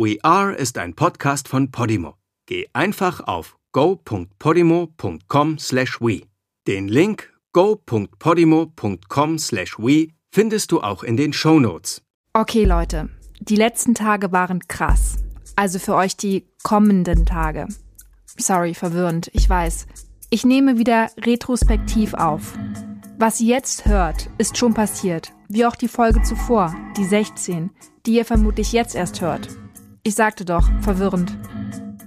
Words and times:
We 0.00 0.16
Are 0.22 0.54
ist 0.54 0.78
ein 0.78 0.94
Podcast 0.94 1.48
von 1.48 1.72
Podimo. 1.72 2.14
Geh 2.46 2.68
einfach 2.72 3.18
auf 3.26 3.58
go.podimo.com/we. 3.72 6.22
Den 6.68 6.86
Link 6.86 7.32
go.podimo.com/we 7.52 10.08
findest 10.30 10.70
du 10.70 10.82
auch 10.82 11.02
in 11.02 11.16
den 11.16 11.32
Show 11.32 11.58
Notes. 11.58 12.00
Okay, 12.32 12.64
Leute, 12.64 13.08
die 13.40 13.56
letzten 13.56 13.96
Tage 13.96 14.30
waren 14.30 14.60
krass. 14.68 15.16
Also 15.56 15.80
für 15.80 15.96
euch 15.96 16.16
die 16.16 16.46
kommenden 16.62 17.26
Tage. 17.26 17.66
Sorry, 18.38 18.74
verwirrend, 18.74 19.30
ich 19.32 19.50
weiß. 19.50 19.88
Ich 20.30 20.44
nehme 20.44 20.78
wieder 20.78 21.10
retrospektiv 21.18 22.14
auf. 22.14 22.56
Was 23.18 23.40
ihr 23.40 23.56
jetzt 23.56 23.86
hört, 23.86 24.30
ist 24.38 24.58
schon 24.58 24.74
passiert, 24.74 25.32
wie 25.48 25.66
auch 25.66 25.74
die 25.74 25.88
Folge 25.88 26.22
zuvor, 26.22 26.72
die 26.96 27.04
16, 27.04 27.70
die 28.06 28.14
ihr 28.14 28.24
vermutlich 28.24 28.70
jetzt 28.70 28.94
erst 28.94 29.20
hört. 29.20 29.48
Ich 30.02 30.14
sagte 30.14 30.44
doch, 30.44 30.68
verwirrend. 30.80 31.36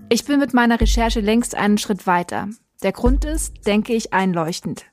Ich 0.09 0.25
bin 0.25 0.39
mit 0.39 0.53
meiner 0.53 0.79
Recherche 0.79 1.19
längst 1.19 1.55
einen 1.55 1.77
Schritt 1.77 2.07
weiter. 2.07 2.49
Der 2.83 2.91
Grund 2.91 3.25
ist, 3.25 3.65
denke 3.67 3.93
ich, 3.93 4.13
einleuchtend. 4.13 4.85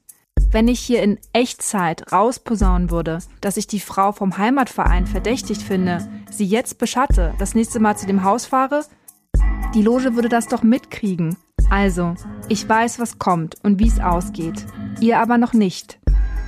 Wenn 0.51 0.69
ich 0.69 0.81
hier 0.81 1.03
in 1.03 1.19
Echtzeit 1.33 2.13
rausposaunen 2.13 2.91
würde, 2.91 3.19
dass 3.41 3.57
ich 3.57 3.67
die 3.67 3.81
Frau 3.81 4.13
vom 4.13 4.39
Heimatverein 4.39 5.07
verdächtigt 5.07 5.63
finde, 5.63 6.09
sie 6.31 6.47
jetzt 6.47 6.79
beschatte, 6.79 7.35
das 7.39 7.55
nächste 7.55 7.81
Mal 7.81 7.97
zu 7.97 8.07
dem 8.07 8.25
Haus 8.25 8.47
fahre, 8.47 8.85
die 9.75 9.83
Loge 9.83 10.15
würde 10.15 10.29
das 10.29 10.47
doch 10.47 10.63
mitkriegen. 10.63 11.37
Also, 11.71 12.15
ich 12.49 12.67
weiß, 12.67 12.99
was 12.99 13.19
kommt 13.19 13.57
und 13.63 13.79
wie 13.79 13.89
es 13.89 14.01
ausgeht. 14.01 14.65
Ihr 15.01 15.19
aber 15.19 15.37
noch 15.37 15.53
nicht. 15.53 15.99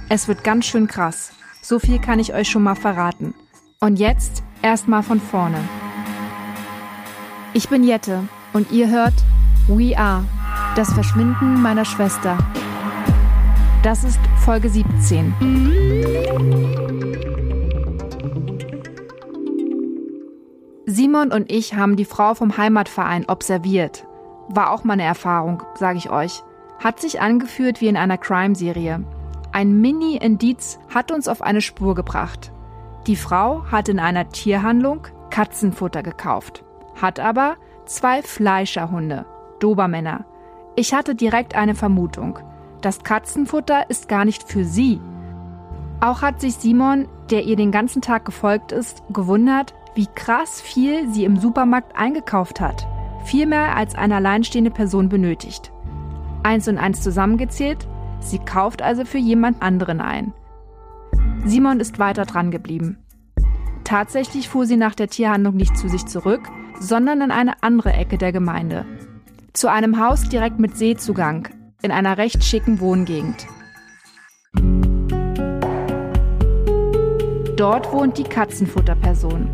Es 0.08 0.28
wird 0.28 0.44
ganz 0.44 0.64
schön 0.64 0.86
krass. 0.86 1.32
So 1.60 1.78
viel 1.78 1.98
kann 1.98 2.18
ich 2.18 2.32
euch 2.32 2.48
schon 2.48 2.62
mal 2.62 2.74
verraten. 2.74 3.34
Und 3.80 3.98
jetzt 3.98 4.42
erstmal 4.62 5.02
von 5.02 5.20
vorne. 5.20 5.58
Ich 7.52 7.68
bin 7.68 7.82
Jette 7.82 8.28
und 8.52 8.70
ihr 8.70 8.88
hört 8.88 9.14
We 9.66 9.98
Are, 9.98 10.24
das 10.76 10.92
Verschwinden 10.92 11.60
meiner 11.60 11.84
Schwester. 11.84 12.38
Das 13.82 14.04
ist 14.04 14.20
Folge 14.44 14.68
17. 14.68 15.34
Simon 20.86 21.32
und 21.32 21.50
ich 21.50 21.74
haben 21.74 21.96
die 21.96 22.04
Frau 22.04 22.34
vom 22.34 22.56
Heimatverein 22.56 23.28
observiert. 23.28 24.06
War 24.48 24.70
auch 24.70 24.84
mal 24.84 24.92
eine 24.92 25.02
Erfahrung, 25.02 25.64
sage 25.74 25.98
ich 25.98 26.08
euch. 26.08 26.44
Hat 26.78 27.00
sich 27.00 27.20
angeführt 27.20 27.80
wie 27.80 27.88
in 27.88 27.96
einer 27.96 28.18
Crime-Serie. 28.18 29.04
Ein 29.50 29.80
Mini-Indiz 29.80 30.78
hat 30.94 31.10
uns 31.10 31.26
auf 31.26 31.42
eine 31.42 31.62
Spur 31.62 31.96
gebracht. 31.96 32.52
Die 33.08 33.16
Frau 33.16 33.64
hat 33.72 33.88
in 33.88 33.98
einer 33.98 34.28
Tierhandlung 34.28 35.08
Katzenfutter 35.30 36.04
gekauft, 36.04 36.64
hat 37.02 37.20
aber 37.20 37.56
zwei 37.86 38.22
Fleischerhunde, 38.22 39.26
Dobermänner. 39.58 40.24
Ich 40.76 40.94
hatte 40.94 41.14
direkt 41.14 41.54
eine 41.54 41.74
Vermutung. 41.74 42.38
Das 42.80 43.02
Katzenfutter 43.02 43.90
ist 43.90 44.08
gar 44.08 44.24
nicht 44.24 44.44
für 44.44 44.64
sie. 44.64 45.00
Auch 46.00 46.22
hat 46.22 46.40
sich 46.40 46.54
Simon, 46.54 47.08
der 47.30 47.44
ihr 47.44 47.56
den 47.56 47.72
ganzen 47.72 48.00
Tag 48.00 48.24
gefolgt 48.24 48.72
ist, 48.72 49.02
gewundert, 49.10 49.74
wie 49.94 50.06
krass 50.14 50.60
viel 50.60 51.12
sie 51.12 51.24
im 51.24 51.36
Supermarkt 51.36 51.96
eingekauft 51.96 52.60
hat. 52.60 52.86
Viel 53.24 53.46
mehr 53.46 53.76
als 53.76 53.94
eine 53.94 54.16
alleinstehende 54.16 54.70
Person 54.70 55.08
benötigt. 55.08 55.72
Eins 56.42 56.68
und 56.68 56.78
eins 56.78 57.02
zusammengezählt, 57.02 57.86
sie 58.20 58.38
kauft 58.38 58.80
also 58.80 59.04
für 59.04 59.18
jemand 59.18 59.60
anderen 59.60 60.00
ein. 60.00 60.32
Simon 61.44 61.80
ist 61.80 61.98
weiter 61.98 62.24
dran 62.24 62.50
geblieben. 62.50 62.98
Tatsächlich 63.84 64.48
fuhr 64.48 64.66
sie 64.66 64.76
nach 64.76 64.94
der 64.94 65.08
Tierhandlung 65.08 65.56
nicht 65.56 65.76
zu 65.76 65.88
sich 65.88 66.06
zurück, 66.06 66.48
sondern 66.80 67.20
in 67.20 67.30
eine 67.30 67.62
andere 67.62 67.92
Ecke 67.92 68.18
der 68.18 68.32
Gemeinde. 68.32 68.84
Zu 69.52 69.70
einem 69.70 70.00
Haus 70.00 70.28
direkt 70.28 70.58
mit 70.58 70.76
Seezugang, 70.76 71.48
in 71.82 71.92
einer 71.92 72.18
recht 72.18 72.42
schicken 72.42 72.80
Wohngegend. 72.80 73.46
Dort 77.56 77.92
wohnt 77.92 78.16
die 78.16 78.24
Katzenfutterperson. 78.24 79.50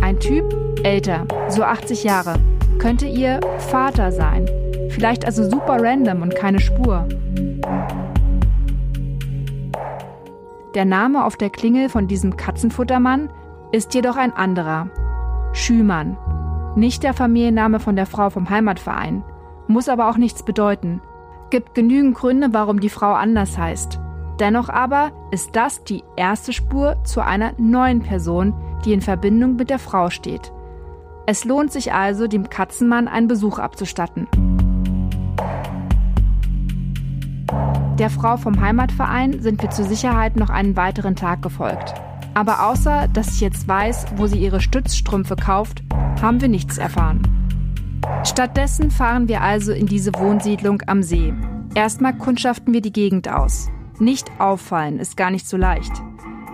Ein 0.00 0.18
Typ, 0.18 0.44
älter, 0.82 1.26
so 1.48 1.62
80 1.62 2.04
Jahre, 2.04 2.38
könnte 2.78 3.06
ihr 3.06 3.40
Vater 3.58 4.10
sein. 4.10 4.46
Vielleicht 4.90 5.26
also 5.26 5.48
super 5.48 5.76
random 5.78 6.22
und 6.22 6.34
keine 6.34 6.58
Spur. 6.58 7.06
Der 10.74 10.84
Name 10.84 11.24
auf 11.24 11.36
der 11.36 11.50
Klingel 11.50 11.88
von 11.88 12.06
diesem 12.06 12.36
Katzenfuttermann 12.36 13.30
ist 13.72 13.92
jedoch 13.94 14.16
ein 14.16 14.32
anderer. 14.32 14.88
Schümann. 15.56 16.18
Nicht 16.76 17.02
der 17.02 17.14
Familienname 17.14 17.80
von 17.80 17.96
der 17.96 18.04
Frau 18.04 18.28
vom 18.28 18.50
Heimatverein. 18.50 19.24
Muss 19.68 19.88
aber 19.88 20.10
auch 20.10 20.18
nichts 20.18 20.42
bedeuten. 20.42 21.00
Gibt 21.48 21.74
genügend 21.74 22.14
Gründe, 22.14 22.48
warum 22.52 22.78
die 22.78 22.90
Frau 22.90 23.14
anders 23.14 23.56
heißt. 23.56 23.98
Dennoch 24.38 24.68
aber 24.68 25.12
ist 25.30 25.56
das 25.56 25.82
die 25.82 26.04
erste 26.14 26.52
Spur 26.52 27.02
zu 27.04 27.24
einer 27.24 27.52
neuen 27.56 28.02
Person, 28.02 28.52
die 28.84 28.92
in 28.92 29.00
Verbindung 29.00 29.56
mit 29.56 29.70
der 29.70 29.78
Frau 29.78 30.10
steht. 30.10 30.52
Es 31.24 31.46
lohnt 31.46 31.72
sich 31.72 31.94
also, 31.94 32.28
dem 32.28 32.50
Katzenmann 32.50 33.08
einen 33.08 33.26
Besuch 33.26 33.58
abzustatten. 33.58 34.28
Der 37.98 38.10
Frau 38.10 38.36
vom 38.36 38.60
Heimatverein 38.60 39.40
sind 39.40 39.62
wir 39.62 39.70
zur 39.70 39.86
Sicherheit 39.86 40.36
noch 40.36 40.50
einen 40.50 40.76
weiteren 40.76 41.16
Tag 41.16 41.40
gefolgt. 41.40 41.94
Aber 42.36 42.66
außer, 42.66 43.08
dass 43.08 43.28
ich 43.28 43.40
jetzt 43.40 43.66
weiß, 43.66 44.08
wo 44.16 44.26
sie 44.26 44.36
ihre 44.36 44.60
Stützstrümpfe 44.60 45.36
kauft, 45.36 45.82
haben 46.20 46.42
wir 46.42 46.48
nichts 46.48 46.76
erfahren. 46.76 47.22
Stattdessen 48.24 48.90
fahren 48.90 49.26
wir 49.26 49.40
also 49.40 49.72
in 49.72 49.86
diese 49.86 50.14
Wohnsiedlung 50.14 50.82
am 50.86 51.02
See. 51.02 51.32
Erstmal 51.74 52.14
kundschaften 52.14 52.74
wir 52.74 52.82
die 52.82 52.92
Gegend 52.92 53.26
aus. 53.30 53.70
Nicht 53.98 54.30
auffallen 54.38 54.98
ist 54.98 55.16
gar 55.16 55.30
nicht 55.30 55.48
so 55.48 55.56
leicht. 55.56 55.92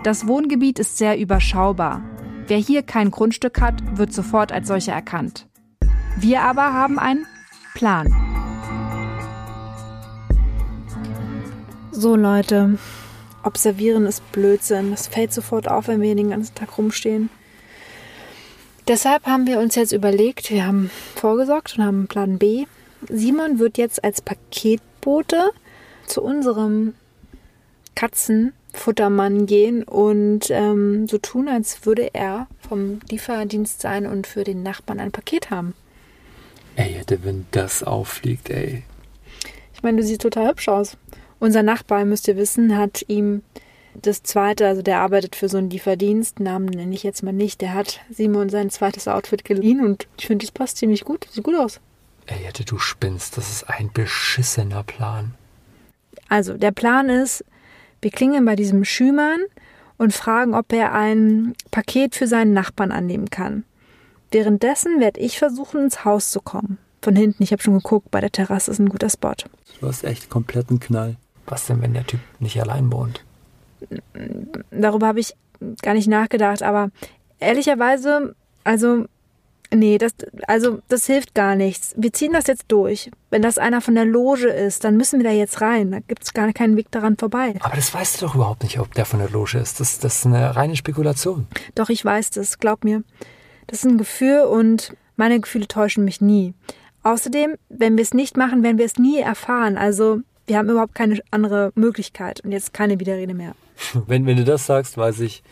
Das 0.03 0.25
Wohngebiet 0.25 0.79
ist 0.79 0.97
sehr 0.97 1.19
überschaubar. 1.19 2.01
Wer 2.47 2.59
hier 2.59 2.83
kein 2.83 3.11
Grundstück 3.11 3.59
hat, 3.59 3.97
wird 3.97 4.13
sofort 4.13 4.53
als 4.53 4.69
solcher 4.69 4.93
erkannt. 4.93 5.49
Wir 6.15 6.43
aber 6.43 6.71
haben 6.71 6.97
einen 6.97 7.25
Plan. 7.73 8.07
So 11.91 12.15
Leute, 12.15 12.77
observieren 13.43 14.05
ist 14.05 14.31
Blödsinn. 14.31 14.91
Das 14.91 15.07
fällt 15.07 15.33
sofort 15.33 15.67
auf, 15.67 15.87
wenn 15.87 16.01
wir 16.01 16.15
den 16.15 16.29
ganzen 16.29 16.55
Tag 16.55 16.77
rumstehen. 16.77 17.29
Deshalb 18.87 19.25
haben 19.25 19.47
wir 19.47 19.59
uns 19.59 19.75
jetzt 19.75 19.93
überlegt, 19.93 20.49
wir 20.49 20.67
haben 20.67 20.91
vorgesorgt 21.15 21.77
und 21.77 21.85
haben 21.85 22.07
Plan 22.07 22.37
B. 22.37 22.65
Simon 23.09 23.59
wird 23.59 23.77
jetzt 23.77 24.03
als 24.03 24.21
Paketbote 24.21 25.51
zu 26.05 26.21
unserem 26.21 26.93
Katzenfuttermann 27.95 29.45
gehen 29.45 29.83
und 29.83 30.49
ähm, 30.49 31.07
so 31.07 31.17
tun, 31.17 31.47
als 31.47 31.85
würde 31.85 32.13
er 32.13 32.47
vom 32.67 32.99
Lieferdienst 33.09 33.81
sein 33.81 34.05
und 34.05 34.27
für 34.27 34.43
den 34.43 34.63
Nachbarn 34.63 34.99
ein 34.99 35.11
Paket 35.11 35.49
haben. 35.49 35.73
Ey, 36.75 36.93
hätte, 36.93 37.23
wenn 37.23 37.45
das 37.51 37.83
auffliegt, 37.83 38.49
ey. 38.49 38.83
Ich 39.73 39.83
meine, 39.83 39.97
du 39.97 40.03
siehst 40.03 40.21
total 40.21 40.49
hübsch 40.49 40.67
aus. 40.67 40.97
Unser 41.43 41.61
Nachbar, 41.61 42.05
müsst 42.05 42.29
ihr 42.29 42.37
wissen, 42.37 42.77
hat 42.77 43.03
ihm 43.09 43.41
das 43.95 44.23
zweite, 44.23 44.65
also 44.65 44.81
der 44.81 44.99
arbeitet 44.99 45.35
für 45.35 45.49
so 45.49 45.57
einen 45.57 45.69
Lieferdienst, 45.69 46.39
Namen 46.39 46.67
nenne 46.67 46.95
ich 46.95 47.03
jetzt 47.03 47.21
mal 47.21 47.33
nicht, 47.33 47.59
der 47.59 47.73
hat 47.73 47.99
Simon 48.09 48.47
sein 48.47 48.69
zweites 48.69 49.09
Outfit 49.09 49.43
geliehen 49.43 49.85
und 49.85 50.07
ich 50.17 50.27
finde, 50.27 50.45
das 50.45 50.53
passt 50.53 50.77
ziemlich 50.77 51.03
gut. 51.03 51.27
Sieht 51.29 51.43
gut 51.43 51.59
aus. 51.59 51.81
Ey, 52.27 52.45
hätte 52.45 52.63
du 52.63 52.79
spinnst, 52.79 53.35
das 53.35 53.51
ist 53.51 53.69
ein 53.69 53.91
beschissener 53.91 54.83
Plan. 54.83 55.33
Also, 56.29 56.53
der 56.53 56.71
Plan 56.71 57.09
ist, 57.09 57.43
wir 58.01 58.11
klingeln 58.11 58.45
bei 58.45 58.55
diesem 58.55 58.85
Schümann 58.85 59.41
und 59.97 60.13
fragen, 60.13 60.55
ob 60.55 60.71
er 60.71 60.93
ein 60.93 61.55
Paket 61.71 62.15
für 62.15 62.25
seinen 62.25 62.53
Nachbarn 62.53 62.93
annehmen 62.93 63.29
kann. 63.29 63.65
Währenddessen 64.31 65.01
werde 65.01 65.19
ich 65.19 65.39
versuchen, 65.39 65.83
ins 65.83 66.05
Haus 66.05 66.31
zu 66.31 66.39
kommen. 66.39 66.77
Von 67.01 67.17
hinten, 67.17 67.43
ich 67.43 67.51
habe 67.51 67.61
schon 67.61 67.73
geguckt, 67.73 68.11
bei 68.11 68.21
der 68.21 68.31
Terrasse 68.31 68.71
ist 68.71 68.79
ein 68.79 68.87
guter 68.87 69.09
Spot. 69.09 69.33
Du 69.81 69.87
hast 69.89 70.05
echt 70.05 70.29
kompletten 70.29 70.79
Knall. 70.79 71.17
Was 71.45 71.65
denn, 71.65 71.81
wenn 71.81 71.93
der 71.93 72.05
Typ 72.05 72.19
nicht 72.39 72.59
allein 72.61 72.91
wohnt? 72.91 73.23
Darüber 74.71 75.07
habe 75.07 75.19
ich 75.19 75.33
gar 75.81 75.93
nicht 75.93 76.07
nachgedacht, 76.07 76.63
aber 76.63 76.89
ehrlicherweise, 77.39 78.35
also, 78.63 79.05
nee, 79.71 79.97
das, 79.97 80.13
also, 80.47 80.79
das 80.87 81.05
hilft 81.05 81.35
gar 81.35 81.55
nichts. 81.55 81.93
Wir 81.97 82.13
ziehen 82.13 82.33
das 82.33 82.47
jetzt 82.47 82.65
durch. 82.69 83.11
Wenn 83.29 83.41
das 83.41 83.57
einer 83.57 83.81
von 83.81 83.95
der 83.95 84.05
Loge 84.05 84.47
ist, 84.47 84.83
dann 84.83 84.97
müssen 84.97 85.19
wir 85.19 85.25
da 85.25 85.35
jetzt 85.35 85.61
rein. 85.61 85.91
Da 85.91 85.99
gibt 85.99 86.23
es 86.23 86.33
gar 86.33 86.51
keinen 86.53 86.77
Weg 86.77 86.91
daran 86.91 87.17
vorbei. 87.17 87.55
Aber 87.61 87.75
das 87.75 87.93
weißt 87.93 88.21
du 88.21 88.25
doch 88.25 88.35
überhaupt 88.35 88.63
nicht, 88.63 88.79
ob 88.79 88.93
der 88.93 89.05
von 89.05 89.19
der 89.19 89.29
Loge 89.29 89.57
ist. 89.57 89.79
Das, 89.79 89.99
das 89.99 90.17
ist 90.17 90.25
eine 90.25 90.55
reine 90.55 90.75
Spekulation. 90.75 91.47
Doch, 91.75 91.89
ich 91.89 92.03
weiß 92.03 92.31
das, 92.31 92.59
glaub 92.59 92.83
mir. 92.83 93.03
Das 93.67 93.79
ist 93.79 93.85
ein 93.85 93.97
Gefühl 93.97 94.41
und 94.41 94.95
meine 95.15 95.39
Gefühle 95.39 95.67
täuschen 95.67 96.05
mich 96.05 96.21
nie. 96.21 96.53
Außerdem, 97.03 97.55
wenn 97.69 97.97
wir 97.97 98.01
es 98.01 98.13
nicht 98.13 98.37
machen, 98.37 98.63
werden 98.63 98.77
wir 98.77 98.85
es 98.85 98.97
nie 98.97 99.19
erfahren. 99.19 99.77
Also 99.77 100.21
wir 100.45 100.57
haben 100.57 100.69
überhaupt 100.69 100.95
keine 100.95 101.19
andere 101.31 101.71
Möglichkeit 101.75 102.41
und 102.41 102.51
jetzt 102.51 102.73
keine 102.73 102.99
Widerrede 102.99 103.33
mehr. 103.33 103.55
Wenn, 104.07 104.25
wenn 104.25 104.37
du 104.37 104.43
das 104.43 104.65
sagst, 104.65 104.97
weiß 104.97 105.21
ich, 105.21 105.43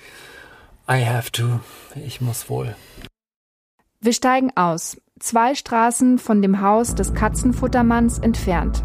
I 0.89 1.05
have 1.05 1.31
to. 1.31 1.59
Ich 2.05 2.21
muss 2.21 2.49
wohl. 2.49 2.75
Wir 3.99 4.13
steigen 4.13 4.51
aus, 4.55 4.97
zwei 5.19 5.55
Straßen 5.55 6.17
von 6.17 6.41
dem 6.41 6.61
Haus 6.61 6.95
des 6.95 7.13
Katzenfuttermanns 7.13 8.19
entfernt. 8.19 8.83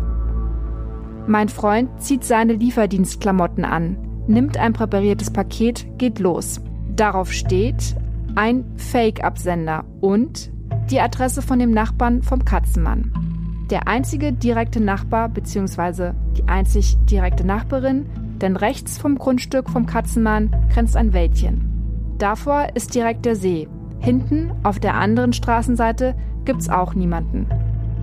Mein 1.26 1.48
Freund 1.48 2.02
zieht 2.02 2.24
seine 2.24 2.52
Lieferdienstklamotten 2.52 3.64
an, 3.64 4.24
nimmt 4.28 4.56
ein 4.56 4.72
präpariertes 4.72 5.32
Paket, 5.32 5.86
geht 5.98 6.18
los. 6.18 6.60
Darauf 6.94 7.32
steht 7.32 7.96
ein 8.36 8.64
Fake-Absender 8.76 9.84
und 10.00 10.52
die 10.90 11.00
Adresse 11.00 11.42
von 11.42 11.58
dem 11.58 11.72
Nachbarn 11.72 12.22
vom 12.22 12.44
Katzenmann. 12.44 13.35
Der 13.70 13.88
einzige 13.88 14.32
direkte 14.32 14.80
Nachbar 14.80 15.28
bzw. 15.28 16.12
die 16.36 16.46
einzig 16.46 16.96
direkte 17.06 17.44
Nachbarin, 17.44 18.06
denn 18.40 18.56
rechts 18.56 18.98
vom 18.98 19.18
Grundstück 19.18 19.68
vom 19.70 19.86
Katzenmann 19.86 20.54
grenzt 20.72 20.96
ein 20.96 21.12
Wäldchen. 21.12 22.14
Davor 22.18 22.68
ist 22.74 22.94
direkt 22.94 23.24
der 23.24 23.34
See. 23.34 23.68
Hinten, 23.98 24.52
auf 24.62 24.78
der 24.78 24.94
anderen 24.94 25.32
Straßenseite, 25.32 26.14
gibt's 26.44 26.68
auch 26.68 26.94
niemanden. 26.94 27.46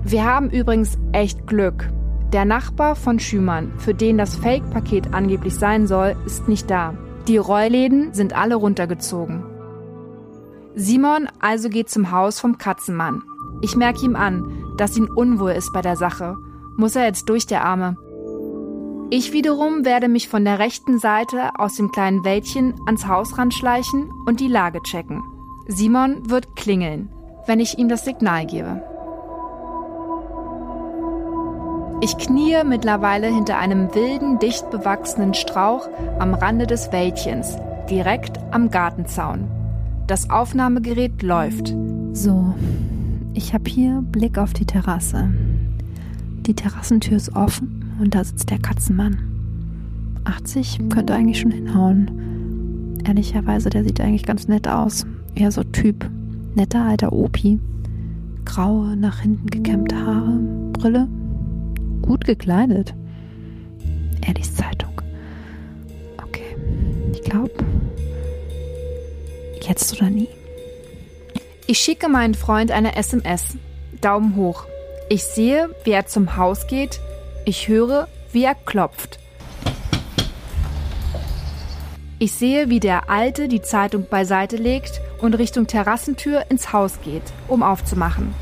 Wir 0.04 0.24
haben 0.24 0.50
übrigens 0.50 0.98
echt 1.12 1.46
Glück. 1.46 1.88
Der 2.32 2.44
Nachbar 2.44 2.94
von 2.94 3.18
Schümann, 3.18 3.72
für 3.78 3.94
den 3.94 4.18
das 4.18 4.36
Fake-Paket 4.36 5.14
angeblich 5.14 5.54
sein 5.54 5.86
soll, 5.86 6.14
ist 6.26 6.46
nicht 6.46 6.70
da. 6.70 6.94
Die 7.26 7.38
Rollläden 7.38 8.12
sind 8.12 8.36
alle 8.36 8.56
runtergezogen. 8.56 9.44
Simon 10.74 11.28
also 11.40 11.68
geht 11.70 11.88
zum 11.88 12.10
Haus 12.10 12.40
vom 12.40 12.58
Katzenmann. 12.58 13.22
Ich 13.62 13.76
merke 13.76 14.04
ihm 14.04 14.16
an, 14.16 14.63
dass 14.76 14.96
ihn 14.96 15.08
unwohl 15.08 15.52
ist 15.52 15.72
bei 15.72 15.82
der 15.82 15.96
Sache. 15.96 16.36
Muss 16.76 16.96
er 16.96 17.04
jetzt 17.04 17.28
durch 17.28 17.46
der 17.46 17.64
Arme. 17.64 17.96
Ich 19.10 19.32
wiederum 19.32 19.84
werde 19.84 20.08
mich 20.08 20.28
von 20.28 20.44
der 20.44 20.58
rechten 20.58 20.98
Seite 20.98 21.50
aus 21.58 21.76
dem 21.76 21.92
kleinen 21.92 22.24
Wäldchen 22.24 22.74
ans 22.86 23.06
Haus 23.06 23.38
ranschleichen 23.38 24.10
und 24.26 24.40
die 24.40 24.48
Lage 24.48 24.82
checken. 24.82 25.22
Simon 25.68 26.28
wird 26.28 26.56
klingeln, 26.56 27.10
wenn 27.46 27.60
ich 27.60 27.78
ihm 27.78 27.88
das 27.88 28.04
Signal 28.04 28.46
gebe. 28.46 28.82
Ich 32.00 32.18
kniee 32.18 32.64
mittlerweile 32.64 33.28
hinter 33.28 33.56
einem 33.58 33.94
wilden, 33.94 34.38
dicht 34.38 34.68
bewachsenen 34.70 35.32
Strauch 35.32 35.88
am 36.18 36.34
Rande 36.34 36.66
des 36.66 36.92
Wäldchens, 36.92 37.56
direkt 37.88 38.38
am 38.50 38.70
Gartenzaun. 38.70 39.48
Das 40.06 40.28
Aufnahmegerät 40.28 41.22
läuft. 41.22 41.74
So, 42.12 42.54
ich 43.34 43.52
habe 43.52 43.70
hier 43.70 44.02
Blick 44.02 44.38
auf 44.38 44.52
die 44.52 44.64
Terrasse. 44.64 45.28
Die 46.46 46.54
Terrassentür 46.54 47.16
ist 47.16 47.34
offen 47.34 47.96
und 48.00 48.14
da 48.14 48.24
sitzt 48.24 48.50
der 48.50 48.58
Katzenmann. 48.58 49.18
80 50.24 50.88
könnte 50.88 51.14
eigentlich 51.14 51.40
schon 51.40 51.50
hinhauen. 51.50 53.00
Ehrlicherweise, 53.06 53.68
der 53.70 53.84
sieht 53.84 54.00
eigentlich 54.00 54.24
ganz 54.24 54.48
nett 54.48 54.66
aus. 54.66 55.06
Eher 55.34 55.50
so 55.50 55.62
Typ. 55.62 56.08
Netter 56.54 56.82
alter 56.82 57.12
Opi. 57.12 57.58
Graue, 58.44 58.96
nach 58.96 59.20
hinten 59.20 59.48
gekämmte 59.48 59.96
Haare, 59.96 60.38
Brille. 60.72 61.08
Gut 62.02 62.24
gekleidet. 62.24 62.94
Liest 64.44 64.56
Zeitung. 64.56 65.00
Okay, 66.22 66.56
ich 67.12 67.22
glaube, 67.22 67.52
Jetzt 69.66 69.94
oder 69.94 70.10
nie? 70.10 70.28
Ich 71.66 71.78
schicke 71.78 72.10
meinen 72.10 72.34
Freund 72.34 72.70
eine 72.70 72.94
SMS. 72.94 73.56
Daumen 74.02 74.36
hoch. 74.36 74.66
Ich 75.08 75.24
sehe, 75.24 75.70
wie 75.84 75.92
er 75.92 76.06
zum 76.06 76.36
Haus 76.36 76.66
geht. 76.66 77.00
Ich 77.46 77.68
höre, 77.68 78.06
wie 78.32 78.44
er 78.44 78.54
klopft. 78.54 79.18
Ich 82.18 82.32
sehe, 82.32 82.68
wie 82.68 82.80
der 82.80 83.08
Alte 83.08 83.48
die 83.48 83.62
Zeitung 83.62 84.06
beiseite 84.10 84.56
legt 84.56 85.00
und 85.22 85.34
Richtung 85.34 85.66
Terrassentür 85.66 86.44
ins 86.50 86.74
Haus 86.74 87.00
geht, 87.02 87.22
um 87.48 87.62
aufzumachen. 87.62 88.34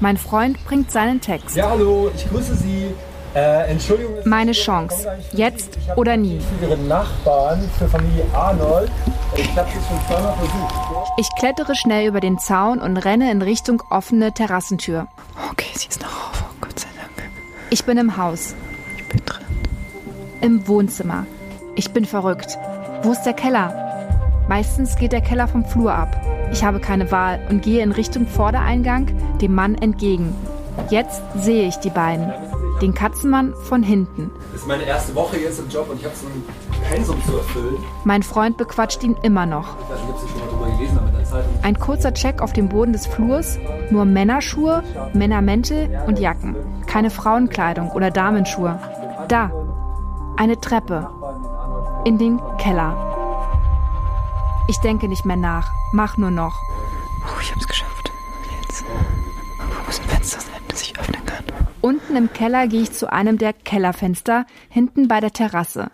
Mein 0.00 0.16
Freund 0.16 0.58
bringt 0.66 0.90
seinen 0.90 1.20
Text. 1.20 1.54
Ja, 1.54 1.70
hallo, 1.70 2.10
ich 2.14 2.28
grüße 2.28 2.56
Sie. 2.56 2.88
Äh, 3.36 3.70
Entschuldigung. 3.70 4.14
Meine 4.24 4.52
Chance. 4.52 5.06
Jetzt 5.32 5.76
oder 5.96 6.16
nie. 6.16 6.40
Für 6.58 6.68
Ihren 6.68 6.88
Nachbarn, 6.88 7.60
für 7.78 7.86
Familie 7.86 8.24
Arnold. 8.32 8.90
Ich 9.36 9.54
habe 9.54 9.68
es 9.68 9.74
schon 9.74 9.98
zweimal 10.08 10.34
versucht. 10.36 10.74
Ich 11.18 11.28
klettere 11.38 11.74
schnell 11.74 12.08
über 12.08 12.20
den 12.20 12.38
Zaun 12.38 12.80
und 12.80 12.96
renne 12.96 13.30
in 13.30 13.42
Richtung 13.42 13.82
offene 13.90 14.32
Terrassentür. 14.32 15.08
Okay, 15.50 15.68
sie 15.74 15.88
ist 15.88 16.00
noch 16.00 16.08
auf. 16.08 16.44
Oh, 16.46 16.54
Gott 16.62 16.80
sei 16.80 16.88
Dank. 16.96 17.30
Ich 17.68 17.84
bin 17.84 17.98
im 17.98 18.16
Haus. 18.16 18.54
Ich 18.96 19.06
bin 19.06 19.20
drin. 19.26 19.44
Im 20.40 20.66
Wohnzimmer. 20.66 21.26
Ich 21.74 21.90
bin 21.90 22.06
verrückt. 22.06 22.56
Wo 23.02 23.12
ist 23.12 23.24
der 23.24 23.34
Keller? 23.34 24.46
Meistens 24.48 24.96
geht 24.96 25.12
der 25.12 25.20
Keller 25.20 25.46
vom 25.46 25.66
Flur 25.66 25.92
ab. 25.92 26.18
Ich 26.52 26.64
habe 26.64 26.80
keine 26.80 27.12
Wahl 27.12 27.40
und 27.50 27.60
gehe 27.60 27.82
in 27.82 27.92
Richtung 27.92 28.26
Vordereingang 28.26 29.08
dem 29.42 29.54
Mann 29.54 29.74
entgegen. 29.74 30.34
Jetzt 30.88 31.20
sehe 31.42 31.68
ich 31.68 31.76
die 31.76 31.90
beiden 31.90 32.32
den 32.80 32.94
Katzenmann 32.94 33.54
von 33.54 33.82
hinten. 33.82 34.30
Das 34.52 34.62
ist 34.62 34.68
meine 34.68 34.84
erste 34.84 35.14
Woche 35.14 35.38
jetzt 35.38 35.58
im 35.58 35.68
Job 35.68 35.88
und 35.90 35.98
ich 35.98 36.04
habe 36.04 36.14
so 36.14 36.26
ein 36.26 36.44
Pensum 36.90 37.22
zu 37.24 37.36
erfüllen. 37.36 37.76
Mein 38.04 38.22
Freund 38.22 38.56
bequatscht 38.56 39.02
ihn 39.02 39.16
immer 39.22 39.46
noch. 39.46 39.76
Ich 39.80 39.90
weiß 39.90 40.00
nicht, 40.00 40.10
ob 40.10 40.20
Sie 40.20 40.28
schon 40.28 40.40
mal 40.40 40.48
drüber 40.48 40.76
gelesen 40.76 40.96
haben 41.00 41.08
in 41.08 41.14
der 41.14 41.24
Zeitung. 41.24 41.52
Ein 41.62 41.78
kurzer 41.78 42.14
Check 42.14 42.42
auf 42.42 42.52
dem 42.52 42.68
Boden 42.68 42.92
des 42.92 43.06
Flurs, 43.06 43.58
nur 43.90 44.04
Männerschuhe, 44.04 44.82
Männermäntel 45.14 45.88
und 46.06 46.18
Jacken. 46.18 46.56
Keine 46.86 47.10
Frauenkleidung 47.10 47.90
oder 47.90 48.10
Damenschuhe. 48.10 48.78
Da, 49.28 49.50
eine 50.36 50.60
Treppe. 50.60 51.08
In 52.04 52.18
den 52.18 52.40
Keller. 52.58 52.94
Ich 54.68 54.78
denke 54.80 55.08
nicht 55.08 55.24
mehr 55.24 55.36
nach, 55.36 55.70
mach 55.92 56.16
nur 56.16 56.30
noch. 56.30 56.54
Unten 61.86 62.16
im 62.16 62.32
Keller 62.32 62.66
gehe 62.66 62.82
ich 62.82 62.90
zu 62.90 63.12
einem 63.12 63.38
der 63.38 63.52
Kellerfenster, 63.52 64.44
hinten 64.68 65.06
bei 65.06 65.20
der 65.20 65.30
Terrasse. 65.30 65.92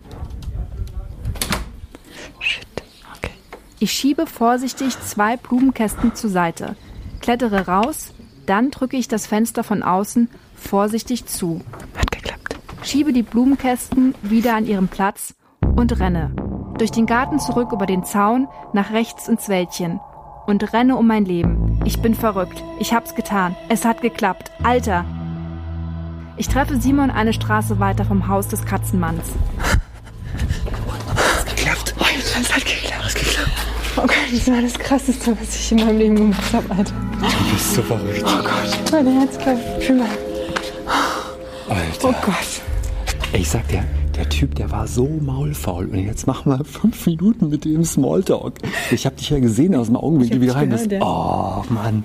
Shit. 2.38 2.66
Okay. 3.14 3.32
Ich 3.78 3.92
schiebe 3.92 4.26
vorsichtig 4.26 4.98
zwei 5.00 5.36
Blumenkästen 5.36 6.14
zur 6.14 6.30
Seite, 6.30 6.76
klettere 7.20 7.66
raus, 7.66 8.14
dann 8.46 8.70
drücke 8.70 8.96
ich 8.96 9.06
das 9.06 9.26
Fenster 9.26 9.64
von 9.64 9.82
außen 9.82 10.30
vorsichtig 10.54 11.26
zu. 11.26 11.60
Hat 11.94 12.10
geklappt. 12.10 12.56
Schiebe 12.82 13.12
die 13.12 13.22
Blumenkästen 13.22 14.14
wieder 14.22 14.56
an 14.56 14.64
ihren 14.64 14.88
Platz 14.88 15.34
und 15.76 16.00
renne. 16.00 16.34
Durch 16.78 16.90
den 16.90 17.04
Garten 17.04 17.38
zurück 17.38 17.70
über 17.70 17.84
den 17.84 18.02
Zaun, 18.02 18.48
nach 18.72 18.92
rechts 18.92 19.28
ins 19.28 19.50
Wäldchen. 19.50 20.00
Und 20.46 20.72
renne 20.72 20.96
um 20.96 21.06
mein 21.06 21.26
Leben. 21.26 21.82
Ich 21.84 22.00
bin 22.00 22.14
verrückt. 22.14 22.64
Ich 22.78 22.94
hab's 22.94 23.14
getan. 23.14 23.54
Es 23.68 23.84
hat 23.84 24.00
geklappt. 24.00 24.50
Alter, 24.62 25.04
ich 26.42 26.48
treffe 26.48 26.76
Simon 26.80 27.12
eine 27.12 27.32
Straße 27.32 27.78
weiter 27.78 28.04
vom 28.04 28.26
Haus 28.26 28.48
des 28.48 28.64
Katzenmanns. 28.64 29.22
Es 31.14 31.38
hat 31.38 31.56
geklappt. 31.56 31.94
Oh, 32.00 32.04
es 32.20 32.52
hat 32.52 32.64
geklappt. 32.64 33.04
Es 33.06 33.14
geklappt. 33.14 33.50
Oh 33.96 34.00
Gott, 34.00 34.16
das 34.32 34.50
war 34.50 34.60
das 34.60 34.74
Krasseste, 34.76 35.36
was 35.40 35.54
ich 35.54 35.70
in 35.70 35.78
meinem 35.78 35.98
Leben 35.98 36.16
gemacht 36.16 36.52
habe, 36.52 36.68
Alter. 36.74 36.94
Du 37.20 37.52
bist 37.54 37.74
so 37.74 37.82
verrückt. 37.82 38.24
Oh 38.24 38.42
Gott, 38.42 38.90
mein 38.90 39.20
Herz 39.20 39.38
klopft. 39.38 39.84
Fühl 39.84 39.98
mal. 39.98 40.08
Alter. 41.68 42.08
Oh 42.08 42.14
Gott. 42.26 42.62
Ich 43.34 43.48
sag 43.48 43.68
dir, 43.68 43.84
der 44.16 44.28
Typ, 44.28 44.56
der 44.56 44.68
war 44.72 44.88
so 44.88 45.06
maulfaul. 45.06 45.86
Und 45.86 46.00
jetzt 46.00 46.26
machen 46.26 46.50
wir 46.50 46.64
fünf 46.64 47.06
Minuten 47.06 47.50
mit 47.50 47.64
dem 47.64 47.84
Smalltalk. 47.84 48.54
Ich 48.90 49.06
habe 49.06 49.14
dich 49.14 49.30
ja 49.30 49.38
gesehen 49.38 49.76
aus 49.76 49.86
dem 49.86 49.96
Augenwinkel, 49.96 50.40
wie 50.40 50.46
du 50.46 50.54
rein 50.56 50.70
bist. 50.70 50.90
Oh, 51.00 51.62
Mann. 51.68 52.02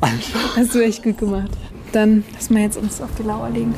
Alter. 0.00 0.56
Hast 0.56 0.74
du 0.74 0.84
echt 0.84 1.04
gut 1.04 1.18
gemacht. 1.18 1.52
Dann 1.96 2.24
lass 2.34 2.50
mal 2.50 2.60
jetzt 2.60 2.76
uns 2.76 3.00
auf 3.00 3.08
die 3.18 3.22
Lauer 3.22 3.48
legen. 3.48 3.74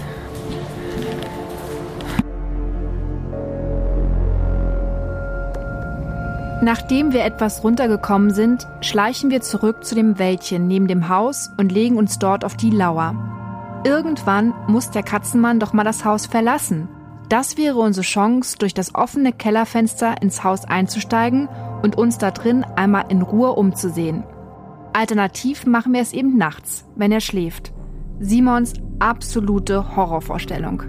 Nachdem 6.61 7.13
wir 7.13 7.25
etwas 7.25 7.63
runtergekommen 7.63 8.33
sind, 8.33 8.67
schleichen 8.81 9.31
wir 9.31 9.41
zurück 9.41 9.85
zu 9.85 9.95
dem 9.95 10.19
Wäldchen 10.19 10.67
neben 10.67 10.89
dem 10.89 11.09
Haus 11.09 11.53
und 11.59 11.71
legen 11.71 11.97
uns 11.97 12.19
dort 12.19 12.45
auf 12.45 12.57
die 12.57 12.71
Lauer. 12.71 13.15
Irgendwann 13.85 14.53
muss 14.67 14.91
der 14.91 15.05
Katzenmann 15.05 15.61
doch 15.61 15.73
mal 15.73 15.85
das 15.85 16.05
Haus 16.05 16.27
verlassen. 16.27 16.89
Das 17.29 17.57
wäre 17.57 17.77
unsere 17.77 18.05
Chance, 18.05 18.57
durch 18.59 18.75
das 18.75 18.97
offene 18.97 19.33
Kellerfenster 19.33 20.21
ins 20.21 20.43
Haus 20.43 20.65
einzusteigen 20.65 21.49
und 21.83 21.97
uns 21.97 22.19
da 22.19 22.33
drin 22.33 22.67
einmal 22.75 23.05
in 23.11 23.23
Ruhe 23.23 23.53
umzusehen. 23.53 24.25
Alternativ 24.93 25.67
machen 25.67 25.93
wir 25.93 26.01
es 26.01 26.13
eben 26.13 26.37
nachts, 26.37 26.85
wenn 26.97 27.13
er 27.13 27.21
schläft. 27.21 27.78
Simons 28.21 28.73
absolute 28.99 29.97
Horrorvorstellung. 29.97 30.83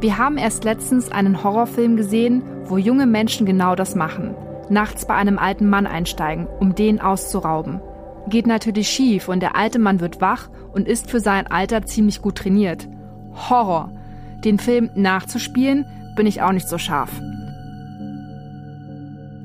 Wir 0.00 0.18
haben 0.18 0.36
erst 0.36 0.64
letztens 0.64 1.10
einen 1.10 1.42
Horrorfilm 1.42 1.96
gesehen, 1.96 2.42
wo 2.66 2.76
junge 2.76 3.06
Menschen 3.06 3.46
genau 3.46 3.74
das 3.74 3.94
machen. 3.94 4.34
Nachts 4.68 5.06
bei 5.06 5.14
einem 5.14 5.38
alten 5.38 5.68
Mann 5.70 5.86
einsteigen, 5.86 6.46
um 6.60 6.74
den 6.74 7.00
auszurauben. 7.00 7.80
Geht 8.28 8.46
natürlich 8.46 8.88
schief 8.88 9.28
und 9.28 9.40
der 9.40 9.56
alte 9.56 9.78
Mann 9.78 10.00
wird 10.00 10.20
wach 10.20 10.50
und 10.74 10.88
ist 10.88 11.10
für 11.10 11.20
sein 11.20 11.46
Alter 11.46 11.86
ziemlich 11.86 12.20
gut 12.20 12.36
trainiert. 12.36 12.86
Horror. 13.48 13.92
Den 14.44 14.58
Film 14.58 14.90
nachzuspielen, 14.94 15.86
bin 16.16 16.26
ich 16.26 16.42
auch 16.42 16.52
nicht 16.52 16.68
so 16.68 16.76
scharf. 16.76 17.10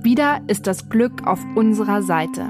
Wieder 0.03 0.41
ist 0.47 0.67
das 0.67 0.89
Glück 0.89 1.25
auf 1.25 1.39
unserer 1.55 2.01
Seite. 2.01 2.49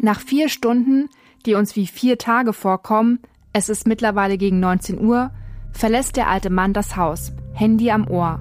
Nach 0.00 0.20
vier 0.20 0.48
Stunden, 0.48 1.08
die 1.46 1.54
uns 1.54 1.76
wie 1.76 1.86
vier 1.86 2.18
Tage 2.18 2.52
vorkommen, 2.52 3.20
es 3.52 3.68
ist 3.68 3.86
mittlerweile 3.86 4.38
gegen 4.38 4.60
19 4.60 5.00
Uhr, 5.00 5.30
verlässt 5.72 6.16
der 6.16 6.28
alte 6.28 6.50
Mann 6.50 6.72
das 6.72 6.96
Haus, 6.96 7.32
Handy 7.52 7.90
am 7.90 8.08
Ohr. 8.08 8.40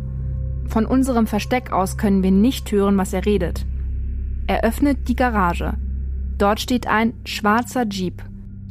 Von 0.67 0.85
unserem 0.85 1.27
Versteck 1.27 1.71
aus 1.71 1.97
können 1.97 2.23
wir 2.23 2.31
nicht 2.31 2.71
hören, 2.71 2.97
was 2.97 3.13
er 3.13 3.25
redet. 3.25 3.65
Er 4.47 4.63
öffnet 4.63 5.07
die 5.07 5.15
Garage. 5.15 5.73
Dort 6.37 6.59
steht 6.59 6.87
ein 6.87 7.13
schwarzer 7.25 7.85
Jeep. 7.87 8.23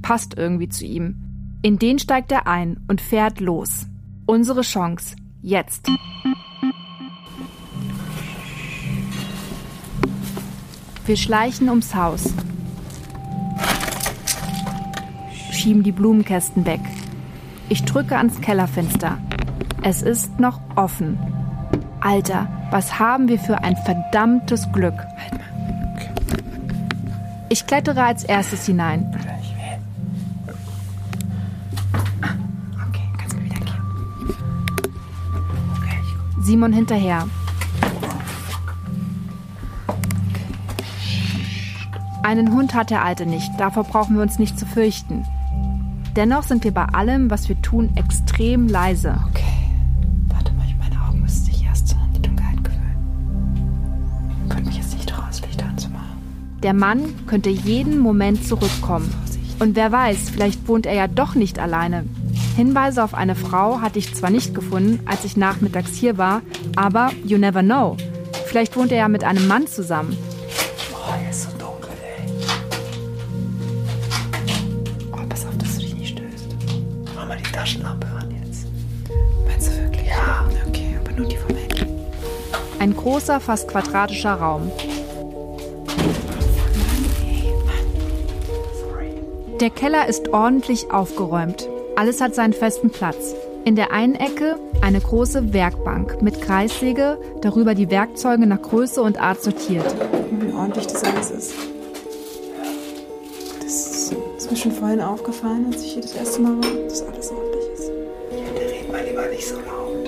Passt 0.03 0.37
irgendwie 0.37 0.69
zu 0.69 0.85
ihm. 0.85 1.17
In 1.63 1.79
den 1.79 1.99
steigt 1.99 2.31
er 2.33 2.47
ein 2.47 2.81
und 2.87 3.01
fährt 3.01 3.41
los. 3.41 3.87
Unsere 4.27 4.63
Chance. 4.63 5.17
Jetzt. 5.43 5.89
Wir 11.07 11.17
schleichen 11.17 11.69
ums 11.69 11.95
Haus. 11.95 12.33
Schieben 15.67 15.83
die 15.83 15.91
Blumenkästen 15.91 16.65
weg. 16.65 16.79
Ich 17.69 17.83
drücke 17.83 18.17
ans 18.17 18.41
Kellerfenster. 18.41 19.19
Es 19.83 20.01
ist 20.01 20.39
noch 20.39 20.61
offen. 20.77 21.19
Alter, 22.01 22.47
was 22.71 23.01
haben 23.01 23.27
wir 23.27 23.41
für 23.41 23.65
ein 23.65 23.77
verdammtes 23.77 24.71
Glück. 24.71 24.95
Ich 27.49 27.67
klettere 27.67 28.05
als 28.05 28.23
erstes 28.23 28.65
hinein. 28.67 29.13
Simon 36.43 36.73
hinterher. 36.73 37.27
Einen 42.23 42.53
Hund 42.53 42.73
hat 42.73 42.91
der 42.91 43.05
Alte 43.05 43.27
nicht, 43.27 43.51
davor 43.59 43.83
brauchen 43.83 44.15
wir 44.15 44.23
uns 44.23 44.39
nicht 44.39 44.57
zu 44.57 44.65
fürchten. 44.65 45.27
Dennoch 46.17 46.45
sind 46.45 46.65
wir 46.65 46.73
bei 46.73 46.87
allem, 46.87 47.31
was 47.31 47.47
wir 47.51 47.61
tun, 47.61 47.91
extrem 47.95 48.69
leise. 48.69 49.19
Okay. 49.29 49.45
Warte 50.29 50.51
mal, 50.55 50.65
meine 50.79 50.99
Augen 51.07 51.21
müssen 51.21 51.45
sich 51.45 51.63
erst 51.63 51.95
an 51.95 52.11
die 52.17 52.23
Dunkelheit 52.23 52.65
gewöhnen. 52.65 54.39
Ich 54.43 54.49
könnte 54.49 54.67
mich 54.67 54.79
jetzt 54.79 54.95
nicht 54.95 55.11
trauen, 55.11 55.27
das 55.29 55.43
Licht 55.43 55.63
anzumachen. 55.63 56.17
Der 56.63 56.73
Mann 56.73 57.15
könnte 57.27 57.51
jeden 57.51 57.99
Moment 57.99 58.47
zurückkommen. 58.47 59.13
Und 59.59 59.77
wer 59.77 59.93
weiß, 59.93 60.31
vielleicht 60.31 60.67
wohnt 60.69 60.87
er 60.87 60.95
ja 60.95 61.07
doch 61.07 61.35
nicht 61.35 61.59
alleine. 61.59 62.05
Hinweise 62.57 63.05
auf 63.05 63.13
eine 63.13 63.35
Frau 63.35 63.83
hatte 63.83 63.99
ich 63.99 64.15
zwar 64.15 64.31
nicht 64.31 64.55
gefunden, 64.55 65.01
als 65.05 65.27
ich 65.27 65.37
nachmittags 65.37 65.93
hier 65.95 66.17
war, 66.17 66.41
aber 66.77 67.11
you 67.27 67.37
never 67.37 67.63
know. 67.63 67.99
Vielleicht 68.47 68.75
wohnt 68.77 68.91
er 68.91 68.99
ja 68.99 69.09
mit 69.09 69.23
einem 69.23 69.47
Mann 69.47 69.67
zusammen. 69.67 70.17
Ein 82.87 82.95
großer, 82.95 83.41
fast 83.41 83.67
quadratischer 83.67 84.35
Raum. 84.35 84.71
Der 89.61 89.71
Keller 89.71 90.09
ist 90.09 90.29
ordentlich 90.29 90.93
aufgeräumt. 90.93 91.69
Alles 91.97 92.21
hat 92.21 92.37
seinen 92.37 92.53
festen 92.53 92.91
Platz. 92.91 93.35
In 93.65 93.75
der 93.75 93.91
einen 93.91 94.15
Ecke 94.15 94.61
eine 94.83 95.01
große 95.01 95.53
Werkbank 95.53 96.23
mit 96.23 96.41
Kreissäge, 96.41 97.19
darüber 97.41 97.75
die 97.75 97.91
Werkzeuge 97.91 98.47
nach 98.47 98.63
Größe 98.63 99.03
und 99.03 99.21
Art 99.21 99.43
sortiert. 99.43 99.93
Wie 100.31 100.53
ordentlich 100.53 100.87
das 100.87 101.03
alles 101.03 101.33
ist. 101.33 101.55
Das 103.63 104.13
ist, 104.13 104.49
mir 104.49 104.57
schon 104.57 104.71
vorhin 104.71 105.01
aufgefallen, 105.01 105.73
als 105.73 105.83
ich 105.83 105.95
hier 105.95 106.03
das 106.03 106.15
erste 106.15 106.41
Mal 106.41 106.57
war, 106.59 106.85
dass 106.85 107.03
alles 107.03 107.33
ordentlich 107.33 107.65
ist. 107.75 107.91
Red 108.31 108.93
mal 108.93 109.05
lieber 109.05 109.27
nicht 109.27 109.45
so 109.45 109.57
laut. 109.57 110.06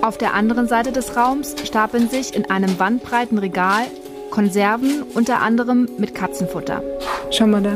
Auf 0.00 0.16
der 0.16 0.34
anderen 0.34 0.68
Seite 0.68 0.92
des 0.92 1.16
Raums 1.16 1.54
stapeln 1.64 2.08
sich 2.08 2.34
in 2.34 2.50
einem 2.50 2.78
wandbreiten 2.78 3.38
Regal 3.38 3.84
Konserven, 4.30 5.02
unter 5.14 5.40
anderem 5.40 5.88
mit 5.98 6.14
Katzenfutter. 6.14 6.82
Schau 7.30 7.46
mal 7.46 7.62
da. 7.62 7.74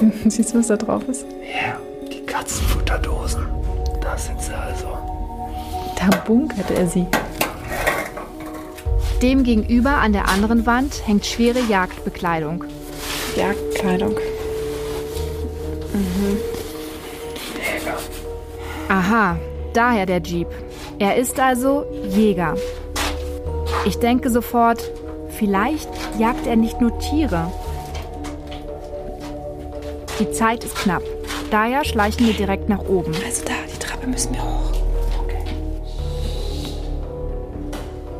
Siehst 0.28 0.52
du, 0.52 0.58
was 0.58 0.66
da 0.66 0.76
drauf 0.76 1.02
ist? 1.08 1.24
Ja, 1.42 1.78
die 2.10 2.24
Katzenfutterdosen. 2.26 3.46
Da 4.00 4.18
sind 4.18 4.40
sie 4.40 4.52
also. 4.52 4.98
Da 5.96 6.16
bunkert 6.26 6.70
er 6.70 6.86
sie. 6.86 7.06
Demgegenüber 9.22 9.98
an 9.98 10.12
der 10.12 10.28
anderen 10.28 10.66
Wand 10.66 11.06
hängt 11.06 11.24
schwere 11.24 11.60
Jagdbekleidung. 11.60 12.64
Jagdkleidung. 13.36 14.16
Aha, 18.92 19.38
daher 19.72 20.04
der 20.04 20.20
Jeep. 20.20 20.48
Er 20.98 21.16
ist 21.16 21.40
also 21.40 21.86
Jäger. 22.10 22.56
Ich 23.86 23.98
denke 23.98 24.28
sofort, 24.28 24.82
vielleicht 25.30 25.88
jagt 26.18 26.46
er 26.46 26.56
nicht 26.56 26.78
nur 26.82 26.98
Tiere. 26.98 27.50
Die 30.20 30.30
Zeit 30.32 30.62
ist 30.62 30.76
knapp. 30.76 31.00
Daher 31.50 31.86
schleichen 31.86 32.26
wir 32.26 32.34
direkt 32.34 32.68
nach 32.68 32.80
oben. 32.80 33.14
Also 33.24 33.46
da, 33.46 33.54
die 33.74 33.78
Treppe 33.78 34.08
müssen 34.08 34.34
wir 34.34 34.42
hoch. 34.42 34.72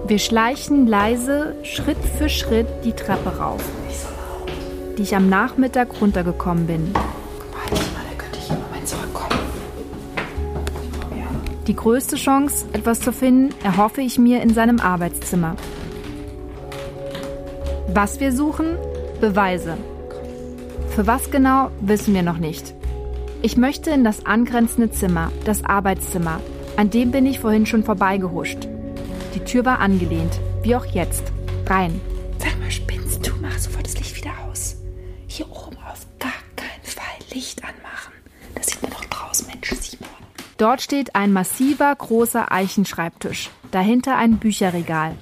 Wir 0.07 0.19
schleichen 0.19 0.87
leise 0.87 1.55
Schritt 1.65 2.03
für 2.17 2.31
Schritt 2.31 2.67
die 2.83 2.93
Treppe 2.93 3.37
rauf, 3.37 3.63
die 4.97 5.03
ich 5.03 5.15
am 5.15 5.29
Nachmittag 5.29 6.01
runtergekommen 6.01 6.67
bin. 6.67 6.95
Die 11.69 11.77
größte 11.77 12.17
Chance, 12.17 12.67
etwas 12.73 12.99
zu 13.01 13.13
finden, 13.13 13.55
erhoffe 13.63 14.01
ich 14.01 14.19
mir 14.19 14.43
in 14.43 14.53
seinem 14.53 14.81
Arbeitszimmer. 14.81 15.55
Was 17.87 18.19
wir 18.19 18.33
suchen? 18.33 18.77
Beweise. 19.21 19.77
Für 20.95 21.07
was 21.07 21.31
genau, 21.31 21.71
wissen 21.81 22.15
wir 22.15 22.23
noch 22.23 22.39
nicht. 22.39 22.75
Ich 23.43 23.57
möchte 23.57 23.91
in 23.91 24.03
das 24.03 24.27
angrenzende 24.27 24.91
Zimmer, 24.91 25.31
das 25.45 25.65
Arbeitszimmer. 25.65 26.41
An 26.77 26.91
dem 26.91 27.13
bin 27.13 27.27
ich 27.27 27.39
vorhin 27.39 27.67
schon 27.67 27.85
vorbeigehuscht. 27.85 28.67
Die 29.35 29.41
Tür 29.41 29.65
war 29.65 29.79
angelehnt, 29.79 30.41
wie 30.63 30.75
auch 30.75 30.87
jetzt. 30.87 31.33
Rein. 31.67 32.01
Dort 40.63 40.81
steht 40.81 41.17
ein 41.17 41.33
massiver, 41.33 41.93
großer 41.93 42.53
Eichenschreibtisch. 42.53 43.51
Dahinter 43.73 44.17
ein 44.17 44.39
Bücherregal. 44.39 45.17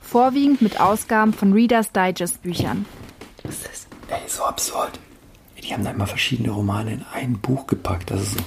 Vorwiegend 0.00 0.62
mit 0.62 0.80
Ausgaben 0.80 1.34
von 1.34 1.52
Reader's 1.52 1.92
Digest 1.92 2.40
Büchern. 2.40 2.86
Was 3.42 3.56
ist 3.56 3.66
das? 3.66 3.86
Ey, 4.08 4.26
so 4.28 4.44
absurd. 4.44 4.98
Die 5.62 5.74
haben 5.74 5.84
da 5.84 5.90
immer 5.90 6.06
verschiedene 6.06 6.52
Romane 6.52 6.94
in 6.94 7.04
ein 7.12 7.38
Buch 7.38 7.66
gepackt. 7.66 8.10
Das 8.10 8.22
ist 8.22 8.38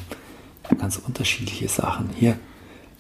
so 0.68 0.76
ganz 0.76 0.98
unterschiedliche 0.98 1.68
Sachen. 1.68 2.10
Hier, 2.16 2.40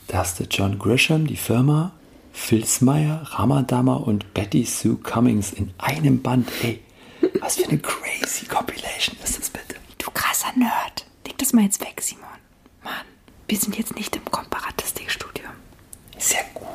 da 0.07 0.19
hast 0.19 0.39
du 0.39 0.43
John 0.43 0.77
Grisham, 0.77 1.25
die 1.25 1.37
Firma, 1.37 1.93
Filzmeier, 2.31 3.23
Ramadama 3.31 3.95
und 3.95 4.35
Betty 4.35 4.65
Sue 4.65 4.97
Cummings 4.97 5.51
in 5.51 5.73
einem 5.79 6.21
Band. 6.21 6.47
Ey, 6.61 6.79
was 7.39 7.55
für 7.55 7.69
eine 7.69 7.79
crazy 7.79 8.12
Compilation 8.41 9.15
ist 9.23 9.37
das 9.37 9.49
bitte? 9.49 9.75
Du 9.97 10.11
krasser 10.11 10.51
Nerd. 10.55 11.05
Leg 11.25 11.37
das 11.37 11.53
mal 11.53 11.63
jetzt 11.63 11.81
weg, 11.81 12.01
Simon. 12.01 12.25
Mann, 12.83 13.05
wir 13.47 13.57
sind 13.57 13.77
jetzt 13.77 13.95
nicht 13.95 14.15
im 14.15 14.25
Komparatistikstudium. 14.25 15.51
Sehr 16.17 16.43
gut. 16.53 16.67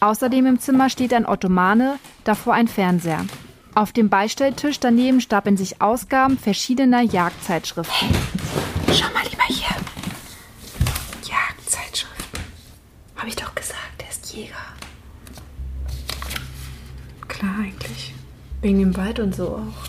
Außerdem 0.00 0.46
im 0.46 0.60
Zimmer 0.60 0.88
steht 0.88 1.12
ein 1.12 1.26
Ottomane, 1.26 1.98
davor 2.24 2.54
ein 2.54 2.68
Fernseher. 2.68 3.26
Auf 3.74 3.92
dem 3.92 4.08
Beistelltisch 4.08 4.80
daneben 4.80 5.20
stapeln 5.20 5.56
sich 5.56 5.82
Ausgaben 5.82 6.38
verschiedener 6.38 7.02
Jagdzeitschriften. 7.02 8.08
Schau 8.92 9.12
mal 9.12 9.24
lieber 9.28 9.44
hier. 9.48 9.76
Jagdzeitschriften. 11.28 12.40
Habe 13.16 13.28
ich 13.28 13.36
doch 13.36 13.54
gesagt, 13.54 14.02
er 14.02 14.08
ist 14.08 14.32
Jäger. 14.32 14.54
Klar 17.26 17.54
eigentlich. 17.60 18.14
Wegen 18.60 18.78
dem 18.80 18.96
Wald 18.96 19.20
und 19.20 19.34
so 19.34 19.48
auch. 19.48 19.87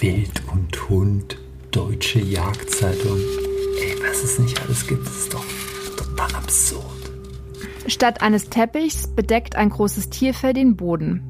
Wild 0.00 0.42
und 0.50 0.88
Hund, 0.88 1.36
Deutsche 1.72 2.20
Jagdzeitung. 2.20 3.18
Ey, 3.82 3.94
was 4.02 4.24
es 4.24 4.38
nicht 4.38 4.58
alles 4.62 4.86
gibt, 4.86 5.06
das 5.06 5.14
ist 5.14 5.34
doch 5.34 5.44
total 5.94 6.34
absurd. 6.36 6.84
Statt 7.86 8.22
eines 8.22 8.48
Teppichs 8.48 9.08
bedeckt 9.08 9.56
ein 9.56 9.68
großes 9.68 10.08
Tierfell 10.08 10.54
den 10.54 10.76
Boden. 10.76 11.22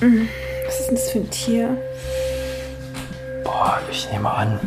Was 0.00 0.80
ist 0.80 0.86
denn 0.88 0.94
das 0.96 1.10
für 1.10 1.20
ein 1.20 1.30
Tier? 1.30 1.78
Boah, 3.42 3.52
Boah, 3.52 3.80
ich 3.90 4.06
nehme 4.12 4.30
an, 4.30 4.60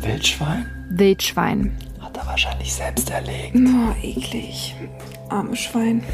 Wildschwein? 0.00 0.66
Wildschwein. 0.90 1.76
Hat 1.98 2.16
er 2.16 2.26
wahrscheinlich 2.26 2.72
selbst 2.72 3.10
erlegt. 3.10 3.56
Oh, 3.56 4.06
eklig. 4.06 4.76
Armes 5.28 5.58
Schwein. 5.58 6.04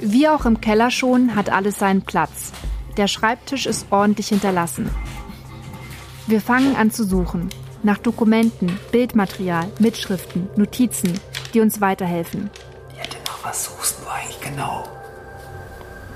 Wie 0.00 0.28
auch 0.28 0.44
im 0.44 0.60
Keller 0.60 0.90
schon, 0.90 1.34
hat 1.34 1.48
alles 1.48 1.78
seinen 1.78 2.02
Platz. 2.02 2.52
Der 2.96 3.08
Schreibtisch 3.08 3.66
ist 3.66 3.86
ordentlich 3.90 4.28
hinterlassen. 4.28 4.88
Wir 6.26 6.40
fangen 6.40 6.76
an 6.76 6.90
zu 6.92 7.04
suchen. 7.04 7.50
Nach 7.82 7.98
Dokumenten, 7.98 8.78
Bildmaterial, 8.92 9.70
Mitschriften, 9.78 10.48
Notizen, 10.56 11.18
die 11.52 11.60
uns 11.60 11.80
weiterhelfen. 11.80 12.50
Jette, 12.96 13.18
nach 13.26 13.44
was 13.44 13.64
suchst 13.64 13.96
du 14.00 14.08
eigentlich 14.08 14.40
genau? 14.40 14.88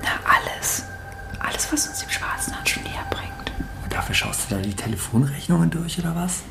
Na, 0.01 0.09
alles. 0.23 0.83
Alles, 1.39 1.71
was 1.71 1.87
uns 1.87 1.99
dem 1.99 2.09
schwarzen 2.09 2.55
Handschuh 2.57 2.79
näher 2.79 3.05
bringt. 3.11 3.51
Und 3.83 3.93
dafür 3.93 4.15
schaust 4.15 4.49
du 4.49 4.55
da 4.55 4.61
die 4.61 4.73
Telefonrechnungen 4.73 5.69
durch 5.69 5.99
oder 5.99 6.15
was? 6.15 6.41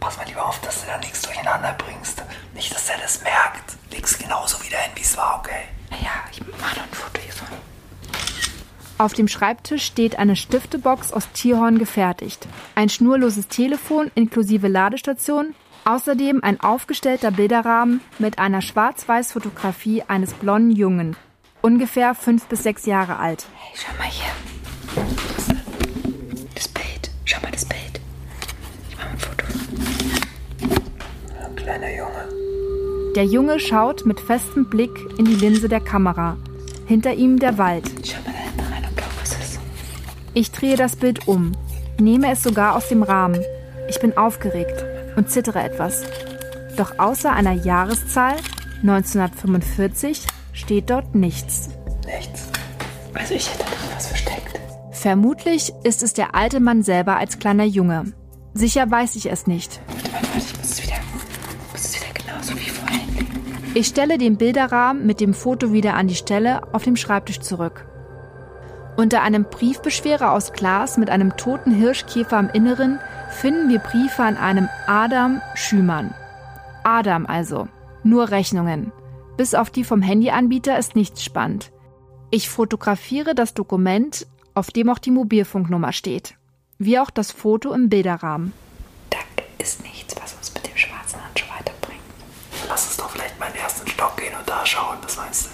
Pass 0.00 0.16
mal 0.16 0.26
lieber 0.26 0.44
auf, 0.44 0.60
dass 0.60 0.80
du 0.80 0.88
da 0.88 0.98
nichts 0.98 1.22
durcheinander 1.22 1.74
bringst. 1.78 2.22
Nicht, 2.54 2.74
dass 2.74 2.88
er 2.90 2.98
das 2.98 3.22
merkt. 3.22 3.76
Leg's 3.92 4.18
genauso 4.18 4.62
wieder 4.64 4.78
hin, 4.78 4.92
wie 4.96 5.02
es 5.02 5.16
war, 5.16 5.38
okay? 5.38 5.68
Naja, 5.90 6.10
ich 6.32 6.40
mach 6.60 6.76
noch 6.76 6.82
ein 6.82 6.92
Foto 6.92 7.20
hiervon. 7.22 7.48
Auf 8.98 9.14
dem 9.14 9.26
Schreibtisch 9.26 9.84
steht 9.84 10.18
eine 10.18 10.36
Stiftebox 10.36 11.12
aus 11.12 11.28
Tierhorn 11.32 11.78
gefertigt, 11.78 12.46
ein 12.76 12.88
schnurloses 12.88 13.48
Telefon 13.48 14.10
inklusive 14.14 14.68
Ladestation, 14.68 15.54
außerdem 15.84 16.44
ein 16.44 16.60
aufgestellter 16.60 17.32
Bilderrahmen 17.32 18.00
mit 18.20 18.38
einer 18.38 18.62
Schwarz-Weiß-Fotografie 18.62 20.04
eines 20.06 20.34
blonden 20.34 20.70
Jungen, 20.70 21.16
ungefähr 21.62 22.14
fünf 22.14 22.44
bis 22.46 22.62
sechs 22.62 22.86
Jahre 22.86 23.18
alt. 23.18 23.46
Hey, 23.56 23.76
schau 23.76 23.92
mal 23.98 24.08
hier. 24.08 24.30
Das 26.54 26.68
Bild. 26.68 27.10
Schau 27.24 27.40
mal 27.42 27.50
das 27.50 27.64
Bild. 27.64 28.00
Ich 28.88 28.96
mach 28.96 29.04
mal 29.04 29.10
ein 29.10 29.18
Foto. 29.18 29.46
Ein 31.44 31.56
kleiner 31.56 31.96
Junge. 31.96 32.28
Der 33.16 33.24
Junge 33.24 33.58
schaut 33.58 34.06
mit 34.06 34.20
festem 34.20 34.70
Blick 34.70 34.92
in 35.18 35.24
die 35.24 35.34
Linse 35.34 35.68
der 35.68 35.80
Kamera. 35.80 36.36
Hinter 36.86 37.14
ihm 37.14 37.38
der 37.38 37.58
Wald. 37.58 37.90
Schau 38.04 38.18
mal 38.24 38.31
Ich 40.34 40.50
drehe 40.50 40.76
das 40.76 40.96
Bild 40.96 41.28
um, 41.28 41.52
nehme 42.00 42.32
es 42.32 42.42
sogar 42.42 42.74
aus 42.74 42.88
dem 42.88 43.02
Rahmen. 43.02 43.40
Ich 43.88 44.00
bin 44.00 44.16
aufgeregt 44.16 44.84
und 45.16 45.30
zittere 45.30 45.62
etwas. 45.62 46.04
Doch 46.76 46.98
außer 46.98 47.30
einer 47.30 47.52
Jahreszahl, 47.52 48.36
1945, 48.80 50.26
steht 50.54 50.88
dort 50.88 51.14
nichts. 51.14 51.68
Nichts. 52.06 52.48
Also 53.12 53.34
ich 53.34 53.52
hätte 53.52 53.64
da 53.64 53.94
was 53.94 54.06
versteckt. 54.06 54.58
Vermutlich 54.90 55.72
ist 55.84 56.02
es 56.02 56.14
der 56.14 56.34
alte 56.34 56.60
Mann 56.60 56.82
selber 56.82 57.18
als 57.18 57.38
kleiner 57.38 57.64
Junge. 57.64 58.12
Sicher 58.54 58.90
weiß 58.90 59.16
ich 59.16 59.30
es 59.30 59.46
nicht. 59.46 59.80
Warte, 59.86 60.12
warte, 60.12 60.26
warte. 60.28 60.38
Ich 60.38 60.58
muss 60.58 60.70
es 60.70 60.82
wieder, 60.82 60.96
muss 61.72 61.84
es 61.84 61.94
wieder 61.94 62.12
genauso 62.14 62.54
wie 62.54 62.70
vorhin. 62.70 63.26
Ich 63.74 63.86
stelle 63.86 64.16
den 64.16 64.38
Bilderrahmen 64.38 65.06
mit 65.06 65.20
dem 65.20 65.34
Foto 65.34 65.74
wieder 65.74 65.94
an 65.94 66.08
die 66.08 66.14
Stelle 66.14 66.62
auf 66.72 66.84
dem 66.84 66.96
Schreibtisch 66.96 67.40
zurück. 67.40 67.86
Unter 68.96 69.22
einem 69.22 69.44
Briefbeschwerer 69.44 70.32
aus 70.32 70.52
Glas 70.52 70.98
mit 70.98 71.08
einem 71.08 71.36
toten 71.36 71.72
Hirschkäfer 71.72 72.38
im 72.38 72.50
Inneren 72.50 72.98
finden 73.30 73.70
wir 73.70 73.78
Briefe 73.78 74.22
an 74.22 74.36
einem 74.36 74.68
Adam 74.86 75.40
Schümann. 75.54 76.14
Adam 76.84 77.26
also. 77.26 77.68
Nur 78.04 78.30
Rechnungen. 78.30 78.92
Bis 79.36 79.54
auf 79.54 79.70
die 79.70 79.84
vom 79.84 80.02
Handyanbieter 80.02 80.78
ist 80.78 80.94
nichts 80.94 81.24
spannend. 81.24 81.72
Ich 82.30 82.48
fotografiere 82.48 83.34
das 83.34 83.54
Dokument, 83.54 84.26
auf 84.54 84.70
dem 84.70 84.90
auch 84.90 84.98
die 84.98 85.10
Mobilfunknummer 85.10 85.92
steht. 85.92 86.34
Wie 86.78 86.98
auch 86.98 87.10
das 87.10 87.30
Foto 87.30 87.72
im 87.72 87.88
Bilderrahmen. 87.88 88.52
Da 89.10 89.18
ist 89.58 89.82
nichts, 89.82 90.14
was 90.20 90.34
uns 90.34 90.52
mit 90.54 90.66
dem 90.66 90.76
schwarzen 90.76 91.24
Handschuh 91.24 91.46
weiterbringt. 91.48 92.00
Lass 92.68 92.86
uns 92.86 92.96
doch 92.98 93.10
vielleicht 93.10 93.38
mal 93.38 93.46
in 93.46 93.52
den 93.52 93.62
ersten 93.62 93.86
Stock 93.88 94.16
gehen 94.18 94.34
und 94.38 94.48
da 94.48 94.66
schauen. 94.66 94.98
Was 95.02 95.16
meinst 95.16 95.46
du? 95.46 95.50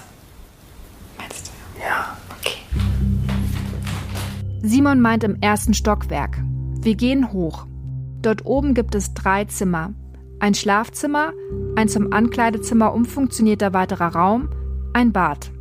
Simon 4.61 4.99
meint 4.99 5.23
im 5.23 5.37
ersten 5.41 5.73
Stockwerk. 5.73 6.37
Wir 6.81 6.95
gehen 6.95 7.31
hoch. 7.31 7.65
Dort 8.21 8.45
oben 8.45 8.73
gibt 8.73 8.93
es 8.93 9.13
drei 9.13 9.45
Zimmer. 9.45 9.93
Ein 10.39 10.53
Schlafzimmer, 10.53 11.31
ein 11.75 11.87
zum 11.87 12.11
Ankleidezimmer 12.11 12.93
umfunktionierter 12.93 13.73
weiterer 13.73 14.15
Raum, 14.15 14.49
ein 14.93 15.13
Bad. 15.13 15.51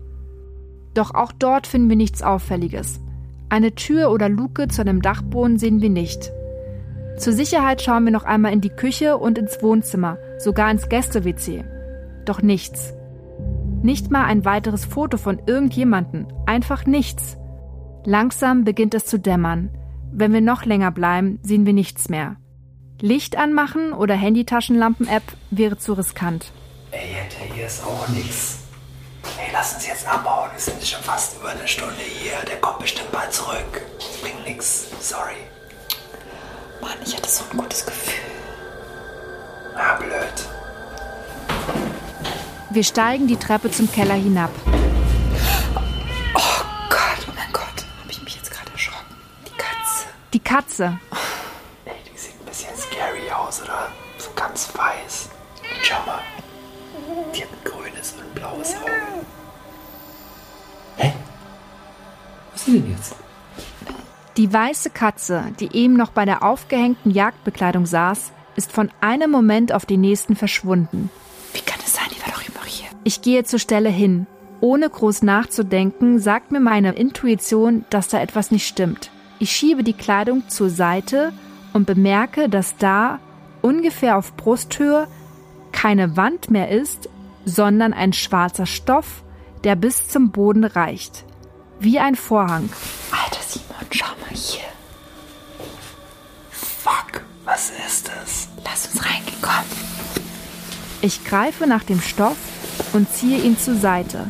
Doch 0.95 1.15
auch 1.15 1.31
dort 1.31 1.69
finden 1.69 1.89
wir 1.89 1.97
nichts 1.97 2.23
Auffälliges. 2.23 3.01
Eine 3.49 3.75
Tür 3.75 4.11
oder 4.11 4.29
Luke 4.29 4.67
zu 4.69 4.81
einem 4.81 5.01
Dachboden 5.01 5.59
sehen 5.59 5.81
wir 5.81 5.91
nicht. 5.91 6.33
Zur 7.19 7.33
Sicherheit 7.33 7.83
schauen 7.83 8.05
wir 8.05 8.13
noch 8.13 8.25
einmal 8.25 8.53
in 8.53 8.61
die 8.61 8.69
Küche 8.69 9.17
und 9.17 9.39
ins 9.39 9.63
Wohnzimmer, 9.63 10.19
sogar 10.39 10.71
ins 10.71 10.89
Gäste-WC. 10.89 11.65
Doch 12.25 12.43
nichts. 12.43 12.95
Nicht 13.83 14.11
mal 14.11 14.25
ein 14.25 14.45
weiteres 14.45 14.85
Foto 14.85 15.19
von 15.19 15.41
irgendjemanden, 15.47 16.27
einfach 16.47 16.85
nichts. 16.85 17.37
Langsam 18.05 18.65
beginnt 18.65 18.95
es 18.95 19.07
zu 19.07 19.19
dämmern. 19.19 19.71
Wenn 20.13 20.33
wir 20.33 20.41
noch 20.41 20.65
länger 20.65 20.91
bleiben, 20.91 21.39
sehen 21.43 21.67
wir 21.67 21.73
nichts 21.73 22.09
mehr. 22.09 22.37
Licht 23.01 23.37
anmachen 23.37 23.93
oder 23.93 24.15
Handytaschenlampen-App 24.15 25.23
wäre 25.51 25.79
zu 25.79 25.93
riskant. 25.93 26.53
Ey, 26.91 27.13
Jette, 27.13 27.55
hier 27.55 27.67
ist 27.67 27.85
auch 27.85 28.09
nichts. 28.09 28.61
Ey, 29.39 29.51
lass 29.53 29.75
uns 29.75 29.87
jetzt 29.87 30.09
abhauen. 30.09 30.51
Wir 30.53 30.61
sind 30.61 30.83
schon 30.83 31.03
fast 31.03 31.39
über 31.39 31.51
eine 31.51 31.69
Stunde 31.69 31.95
hier. 32.01 32.33
Der 32.49 32.57
kommt 32.61 32.81
bestimmt 32.81 33.13
bald 33.13 33.33
zurück. 33.33 33.83
Das 33.99 34.17
bringt 34.21 34.45
nichts. 34.47 34.89
Sorry. 35.01 35.37
Mann, 36.81 36.97
ich 37.05 37.15
hatte 37.17 37.29
so 37.29 37.45
ein 37.51 37.59
gutes 37.59 37.85
Gefühl. 37.85 38.15
Ah, 39.77 39.97
blöd. 39.97 40.49
Wir 42.71 42.85
steigen 42.85 43.27
die 43.27 43.37
Treppe 43.37 43.71
zum 43.71 43.91
Keller 43.91 44.15
hinab. 44.15 44.51
Katze. 50.49 50.99
Ey, 51.85 51.93
die 52.11 52.19
sieht 52.19 52.33
ein 52.41 52.47
bisschen 52.47 52.75
scary 52.75 53.31
aus, 53.31 53.61
oder? 53.63 53.89
So 54.17 54.31
ganz 54.35 54.71
weiß. 54.75 55.29
Und 55.61 55.85
schau 55.85 55.99
mal. 56.07 56.21
Die 57.35 57.43
hat 57.43 57.51
ein 57.51 57.65
grünes 57.71 58.15
und 58.15 58.23
ein 58.23 58.35
blaues 58.35 58.75
Auge. 58.77 59.27
Hä? 60.97 61.13
Was 62.53 62.67
ist 62.67 62.75
denn 62.75 62.91
jetzt? 62.91 63.15
Die 64.39 64.51
weiße 64.51 64.89
Katze, 64.89 65.53
die 65.61 65.77
eben 65.77 65.93
noch 65.99 66.13
bei 66.13 66.25
der 66.25 66.43
aufgehängten 66.43 67.11
Jagdbekleidung 67.11 67.85
saß, 67.85 68.33
ist 68.57 68.73
von 68.73 68.91
einem 69.03 69.31
Moment 69.31 69.75
auf 69.75 69.85
den 69.85 70.01
nächsten 70.01 70.35
verschwunden. 70.35 71.11
Wie 71.53 71.61
kann 71.61 71.81
es 71.85 71.93
sein? 71.93 72.07
Die 72.11 72.23
war 72.23 72.33
doch 72.33 72.49
immer 72.49 72.65
hier. 72.65 72.89
Ich 73.05 73.21
gehe 73.21 73.45
zur 73.45 73.59
Stelle 73.59 73.91
hin. 73.91 74.27
Ohne 74.63 74.89
groß 74.89 75.25
nachzudenken, 75.25 76.19
sagt 76.19 76.53
mir 76.53 76.61
meine 76.61 76.93
Intuition, 76.93 77.85
dass 77.91 78.09
da 78.09 78.19
etwas 78.19 78.51
nicht 78.51 78.67
stimmt. 78.67 79.11
Ich 79.40 79.53
schiebe 79.53 79.85
die 79.85 79.92
Kleidung 79.92 80.48
zur 80.48 80.68
Seite 80.68 81.33
und 81.72 81.87
bemerke, 81.87 82.48
dass 82.48 82.77
da, 82.77 83.20
ungefähr 83.62 84.16
auf 84.16 84.37
Brusthöhe, 84.37 85.07
keine 85.70 86.16
Wand 86.16 86.51
mehr 86.51 86.70
ist, 86.70 87.09
sondern 87.44 87.92
ein 87.92 88.12
schwarzer 88.12 88.66
Stoff, 88.66 89.22
der 89.64 89.77
bis 89.77 90.09
zum 90.09 90.33
Boden 90.33 90.64
reicht. 90.64 91.24
Wie 91.79 92.01
ein 92.01 92.16
Vorhang. 92.16 92.68
Alter 93.12 93.42
Simon, 93.46 93.87
schau 93.90 94.07
mal 94.07 94.35
hier. 94.35 94.64
Fuck, 96.51 97.22
was 97.44 97.70
ist 97.87 98.09
das? 98.09 98.48
Lass 98.64 98.87
uns 98.88 99.05
reingehen, 99.05 99.38
komm. 99.40 99.53
Ich 101.01 101.24
greife 101.24 101.68
nach 101.68 101.85
dem 101.85 102.01
Stoff 102.01 102.37
und 102.92 103.09
ziehe 103.12 103.40
ihn 103.40 103.57
zur 103.57 103.77
Seite. 103.77 104.27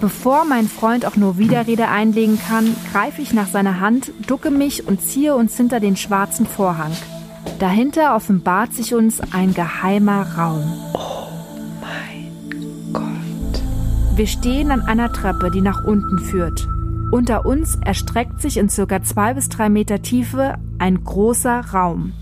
Bevor 0.00 0.46
mein 0.46 0.66
Freund 0.66 1.04
auch 1.04 1.16
nur 1.16 1.36
Widerrede 1.36 1.88
einlegen 1.88 2.38
kann, 2.38 2.74
greife 2.90 3.20
ich 3.20 3.34
nach 3.34 3.48
seiner 3.48 3.80
Hand, 3.80 4.12
ducke 4.26 4.50
mich 4.50 4.86
und 4.86 5.02
ziehe 5.02 5.34
uns 5.34 5.56
hinter 5.56 5.78
den 5.78 5.96
schwarzen 5.96 6.46
Vorhang. 6.46 6.92
Dahinter 7.58 8.16
offenbart 8.16 8.72
sich 8.72 8.94
uns 8.94 9.20
ein 9.32 9.52
geheimer 9.52 10.26
Raum. 10.38 10.62
Mein 11.82 12.92
Gott. 12.94 13.62
Wir 14.16 14.26
stehen 14.26 14.70
an 14.70 14.80
einer 14.80 15.12
Treppe, 15.12 15.50
die 15.50 15.60
nach 15.60 15.84
unten 15.84 16.18
führt. 16.18 16.66
Unter 17.12 17.44
uns 17.44 17.76
erstreckt 17.84 18.40
sich 18.40 18.56
in 18.56 18.70
circa 18.70 19.02
zwei 19.02 19.34
bis 19.34 19.50
drei 19.50 19.68
Meter 19.68 20.00
Tiefe 20.00 20.54
ein 20.78 21.04
großer 21.04 21.60
Raum. 21.74 22.14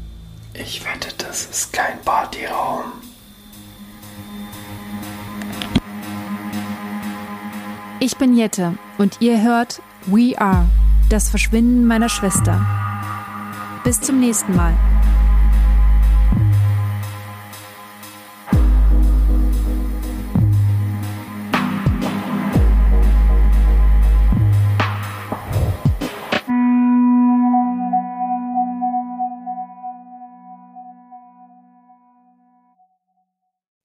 Ich 0.55 0.85
wette, 0.85 1.11
das 1.19 1.47
ist 1.47 1.73
kein 1.73 2.01
Partyraum. 2.05 2.85
Ich 8.01 8.17
bin 8.17 8.37
Jette 8.37 8.75
und 8.97 9.17
ihr 9.21 9.43
hört 9.43 9.83
We 10.07 10.41
Are, 10.41 10.67
das 11.11 11.31
Verschwinden 11.31 11.85
meiner 11.85 12.09
Schwester. 12.09 12.65
Bis 13.83 14.01
zum 14.01 14.21
nächsten 14.21 14.55
Mal. 14.55 14.73